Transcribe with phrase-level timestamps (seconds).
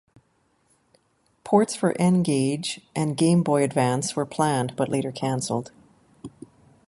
[1.43, 5.69] Ports for N-Gage and Game Boy Advance were planned, but later canceled.